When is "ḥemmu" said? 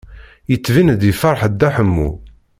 1.75-2.09